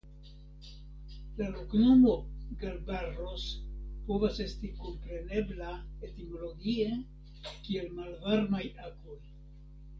La 1.41 1.49
loknomo 1.55 2.13
"Galbarros" 2.63 3.43
povas 4.09 4.41
esti 4.47 4.71
komprenebla 4.81 5.77
etimologie 6.11 6.91
kiel 7.47 7.97
Malvarmaj 8.01 8.67
Akvoj. 8.91 9.19